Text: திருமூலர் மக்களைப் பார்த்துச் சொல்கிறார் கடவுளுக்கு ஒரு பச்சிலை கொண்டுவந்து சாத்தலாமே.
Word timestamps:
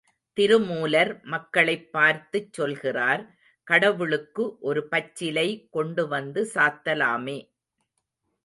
திருமூலர் 0.37 1.11
மக்களைப் 1.23 1.91
பார்த்துச் 1.91 2.53
சொல்கிறார் 2.53 3.23
கடவுளுக்கு 3.67 4.57
ஒரு 4.61 4.87
பச்சிலை 4.87 5.47
கொண்டுவந்து 5.69 6.43
சாத்தலாமே. 6.53 7.39